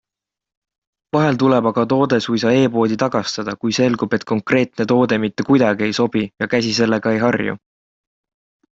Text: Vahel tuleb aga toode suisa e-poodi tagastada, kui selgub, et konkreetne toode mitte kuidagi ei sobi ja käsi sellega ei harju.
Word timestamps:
Vahel 1.17 1.37
tuleb 1.43 1.67
aga 1.71 1.83
toode 1.91 2.19
suisa 2.27 2.55
e-poodi 2.63 2.97
tagastada, 3.05 3.55
kui 3.65 3.77
selgub, 3.81 4.19
et 4.19 4.27
konkreetne 4.33 4.91
toode 4.95 5.23
mitte 5.27 5.49
kuidagi 5.51 5.89
ei 5.89 5.97
sobi 6.03 6.27
ja 6.33 6.53
käsi 6.57 6.77
sellega 6.83 7.17
ei 7.17 7.27
harju. 7.29 7.61